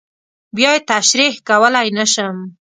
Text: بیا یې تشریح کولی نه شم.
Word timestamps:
بیا 0.55 0.71
یې 0.75 0.83
تشریح 0.91 1.33
کولی 1.49 1.87
نه 1.97 2.05
شم. 2.13 2.37